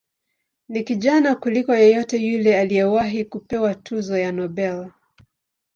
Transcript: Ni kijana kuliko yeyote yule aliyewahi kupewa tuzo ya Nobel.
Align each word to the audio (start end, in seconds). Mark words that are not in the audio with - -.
Ni 0.69 0.83
kijana 0.83 1.35
kuliko 1.35 1.75
yeyote 1.75 2.17
yule 2.17 2.59
aliyewahi 2.59 3.25
kupewa 3.25 3.75
tuzo 3.75 4.17
ya 4.17 4.31
Nobel. 4.31 4.91